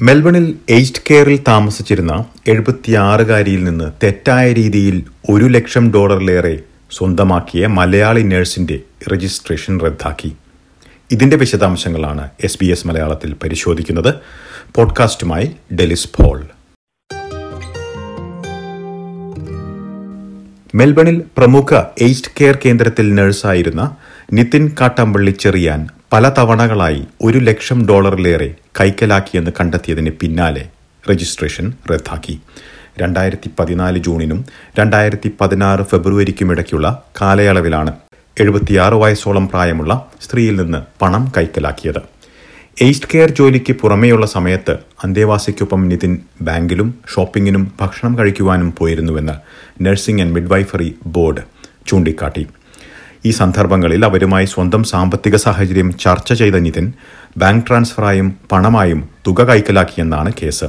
മെൽബണിൽ 0.00 0.54
എയ്ഡ് 0.68 1.00
കെയറിൽ 1.10 1.40
താമസിച്ചിരുന്ന 1.48 2.24
എഴുപത്തിയാറുകാരിയിൽ 2.46 3.64
നിന്ന് 3.64 3.92
തെറ്റായ 4.02 4.52
രീതിയിൽ 4.52 5.04
ഒരു 5.30 5.44
ലക്ഷം 5.44 5.92
ഡോളറിലേറെ 5.92 6.58
സ്വന്തമാക്കിയ 6.90 7.66
മലയാളി 7.66 8.22
നഴ്സിന്റെ 8.22 8.80
രജിസ്ട്രേഷൻ 9.12 9.80
റദ്ദാക്കി. 9.80 10.36
ഇതിന്റെ 11.10 11.36
വിശദാംശങ്ങളാണ് 11.36 12.28
എസ് 12.44 12.58
ബി 12.60 12.66
എസ് 12.66 12.86
മലയാളത്തിൽ 12.86 13.34
പരിശോധിക്കുന്നത്. 13.42 14.14
പോഡ്കാസ്റ്റുമായി 14.74 15.56
ഡെലിസ് 15.74 16.08
പോൾ. 16.16 16.46
മെൽബണിൽ 20.74 21.22
പ്രമുഖ 21.36 21.74
എയ്ഡ് 21.74 22.30
കെയർ 22.40 22.58
കേന്ദ്രത്തിൽ 22.64 23.14
നഴ്സായിരുന്ന 23.14 23.96
നിതിൻ 24.32 24.70
കാട്ടമ്പള്ളി 24.80 25.30
ചെറിയാൻ 25.30 25.88
പല 26.12 26.28
തവണകളായി 26.38 27.04
ഒരു 27.22 27.38
ലക്ഷം 27.38 27.88
ഡോളറിലേറെ 27.88 28.54
കൈക്കലാക്കിയെന്ന് 28.80 29.50
കണ്ടെത്തിയതിന് 29.60 30.10
പിന്നാലെ 30.10 30.68
രജിസ്ട്രേഷൻ 31.10 31.72
റദ്ദാക്കി. 31.90 32.40
രണ്ടായിരത്തി 32.98 33.50
പതിനാല് 33.58 33.98
ജൂണിനും 33.98 34.44
രണ്ടായിരത്തി 34.78 35.30
പതിനാറ് 35.40 35.82
ഫെബ്രുവരിക്കും 35.82 36.50
ഇടയ്ക്കുള്ള 36.52 37.02
കാലയളവിലാണ് 37.20 37.92
എഴുപത്തിയാറ് 38.40 38.94
വയസ്സോളം 38.94 39.48
പ്രായമുള്ള 39.48 40.06
സ്ത്രീയിൽ 40.20 40.56
നിന്ന് 40.62 40.78
പണം 41.02 41.32
കൈക്കലാക്കിയത്. 41.36 42.00
എയ്സ്റ്റ് 42.82 43.08
കെയർ 43.14 43.30
ജോലിക്ക് 43.30 43.72
പുറമേയുള്ള 43.72 44.26
സമയത്ത് 44.26 44.78
അന്തേവാസിക്കൊപ്പം 45.04 45.88
നിതിൻ 45.88 46.18
ബാങ്കിലും 46.40 46.94
ഷോപ്പിങ്ങിനും 47.14 47.72
ഭക്ഷണം 47.80 48.18
കഴിക്കുവാനും 48.18 48.74
പോയിരുന്നുവെന്ന് 48.78 49.36
നഴ്സിംഗ് 49.84 50.22
ആൻഡ് 50.22 50.32
മിഡ്വൈഫറി 50.32 50.94
ബോർഡ് 51.06 51.44
ചൂണ്ടിക്കാട്ടി. 51.86 52.46
ഈ 53.26 53.30
സന്ദർഭങ്ങളിൽ 53.30 54.04
അവരുമായി 54.04 54.44
സ്വന്തം 54.44 54.84
സാമ്പത്തിക 54.84 55.36
സാഹചര്യം 55.36 55.98
ചർച്ച 55.98 56.32
ചെയ്ത 56.32 56.54
നിതിൻ 56.54 56.92
ബാങ്ക് 57.36 57.66
ട്രാൻസ്ഫറായും 57.66 58.36
പണമായും 58.52 59.08
തുക 59.26 59.44
കൈക്കലാക്കിയെന്നാണ് 59.44 60.32
കേസ്. 60.42 60.64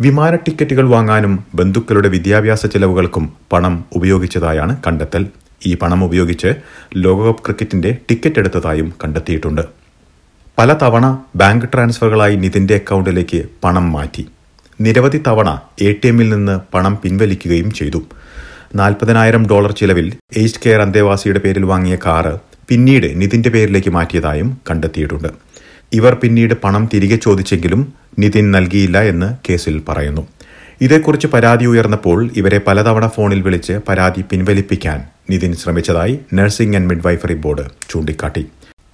വിമാന 0.00 0.34
ടിക്കറ്റുകൾ 0.34 0.88
വാങ്ങാനും 0.88 1.44
ബന്ധുക്കളുടെ 1.54 2.08
വിദ്യാഭ്യാസ 2.08 2.66
ചെലവുകൾക്കും 2.66 3.32
പണം 3.52 3.84
ഉപയോഗിച്ചതായാണ് 3.92 4.76
കണ്ടെത്തൽ. 4.86 5.26
ഈ 5.66 5.74
പണം 5.74 6.04
ഉപയോഗിച്ച് 6.04 6.54
ലോകകപ്പ് 6.96 7.44
ക്രിക്കറ്റിന്റെ 7.44 7.98
ടിക്കറ്റ് 8.10 8.38
എടുത്തതായും 8.38 8.94
കണ്ടെത്തിയിട്ടുണ്ട്. 9.04 9.62
പല 10.58 10.72
തവണ 10.82 11.18
ബാങ്ക് 11.36 11.66
ട്രാൻസ്ഫറുകളായി 11.66 12.36
നിതിന്റെ 12.36 12.74
അക്കൗണ്ടിലേക്ക് 12.74 13.44
പണം 13.64 13.92
മാറ്റി. 13.92 14.26
നിരവധി 14.80 15.22
തവണ 15.26 15.60
എ 15.80 15.92
ടി 15.92 16.08
എമ്മിൽ 16.08 16.28
നിന്ന് 16.28 16.60
പണം 16.74 16.98
പിൻവലിക്കുകയും 17.02 17.70
ചെയ്തു. 17.72 18.02
നാൽപ്പതിനായിരം 18.74 19.46
ഡോളർ 19.46 19.72
ചിലവിൽ 19.72 20.12
എയ്സ്റ്റ് 20.36 20.60
കെയർ 20.64 20.80
അന്തേവാസിയുടെ 20.80 21.38
പേരിൽ 21.38 21.64
വാങ്ങിയ 21.64 21.96
കാറ് 22.06 22.32
പിന്നീട് 22.68 23.20
നിതിന്റെ 23.20 23.50
പേരിലേക്ക് 23.50 23.90
മാറ്റിയതായും 23.90 24.60
കണ്ടെത്തിയിട്ടുണ്ട്. 24.70 25.28
ഇവർ 25.92 26.14
പിന്നീട് 26.14 26.54
പണം 26.54 26.88
തിരികെ 26.94 27.16
ചോദിച്ചെങ്കിലും 27.16 27.92
നിതിൻ 28.18 28.50
നൽകിയില്ല 28.50 28.98
എന്ന് 29.02 29.50
കേസിൽ 29.50 29.82
പറയുന്നു. 29.88 30.28
ഇതേക്കുറിച്ച് 30.80 31.26
പരാതി 31.26 31.66
ഉയർന്നപ്പോൾ 31.66 32.30
ഇവരെ 32.36 32.58
പലതവണ 32.66 33.06
ഫോണിൽ 33.06 33.42
വിളിച്ച് 33.42 33.80
പരാതി 33.88 34.24
പിൻവലിപ്പിക്കാൻ 34.30 35.00
നിതിൻ 35.30 35.54
ശ്രമിച്ചതായി 35.54 36.18
നഴ്സിംഗ് 36.32 36.76
ആൻഡ് 36.76 36.88
മിഡ്വൈഫറി 36.88 37.34
ബോർഡ് 37.34 37.64
ചൂണ്ടിക്കാട്ടി. 37.90 38.46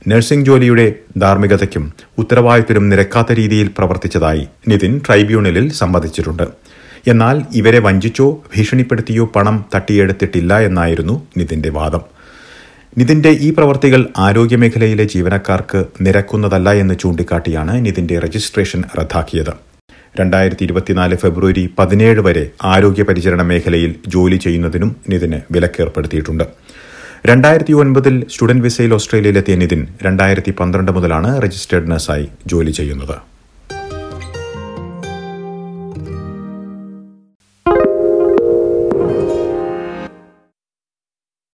നഴ്സിംഗ് 0.08 0.46
ജോലിയുടെ 0.46 0.94
ധാർമ്മികതയ്ക്കും 1.18 1.92
ഉത്തരവാദിത്തരും 2.18 2.88
നിരക്കാത്ത 2.88 3.32
രീതിയിൽ 3.32 3.68
പ്രവർത്തിച്ചതായി 3.78 4.48
നിതിൻ 4.68 5.00
ട്രൈബ്യൂണലിൽ 5.06 5.72
സമ്മതിച്ചിട്ടുണ്ട്. 5.72 6.46
എന്നാൽ 7.06 7.42
ഇവരെ 7.54 7.78
വഞ്ചിച്ചോ 7.78 8.42
ഭീഷണിപ്പെടുത്തിയോ 8.56 9.24
പണം 9.26 9.64
തട്ടിയെടുത്തിട്ടില്ല 9.74 10.60
എന്നായിരുന്നു 10.60 11.26
നിതിന്റെ 11.36 11.68
വാദം. 11.68 12.00
നിതിന്റെ 12.98 13.28
ഈ 13.28 13.50
പ്രവർത്തികൾ 13.50 14.08
ആരോഗ്യമേഖലയിലെ 14.18 15.04
ജീവനക്കാർക്ക് 15.04 15.84
നിരക്കുന്നതല്ല 16.00 16.72
എന്ന് 16.72 16.94
ചൂണ്ടിക്കാട്ടിയാണ് 17.00 17.86
നിതിന്റെ 17.86 18.18
രജിസ്ട്രേഷൻ 18.18 18.82
റദ്ദാക്കിയത്. 18.98 19.52
രണ്ടായിരത്തി 20.20 20.64
ഇരുപത്തിനാല് 20.64 21.16
ഫെബ്രുവരി 21.16 21.70
പതിനേഴ് 21.78 22.20
വരെ 22.20 22.50
ആരോഗ്യ 22.62 23.02
പരിചരണ 23.02 23.42
മേഖലയിൽ 23.42 23.94
ജോലി 24.06 24.36
ചെയ്യുന്നതിനും 24.36 24.96
നിതിന് 25.08 25.40
വിലക്കേർപ്പെടുത്തിയിട്ടുണ്ട്. 25.50 26.44
രണ്ടായിരത്തി 27.26 27.72
ഒൻപതിൽ 27.72 28.26
സ്റ്റുഡന്റ് 28.30 28.62
വിസയിൽ 28.62 28.94
ഓസ്ട്രേലിയയിലെത്തിയ 28.94 29.54
നിതിൻ 29.54 29.86
രണ്ടായിരത്തി 30.02 30.50
പന്ത്രണ്ട് 30.60 30.92
മുതലാണ് 30.92 31.42
രജിസ്റ്റേർഡ് 31.42 31.90
നഴ്സായി 31.90 32.28
ജോലി 32.46 32.70
ചെയ്യുന്നത്. 32.70 33.31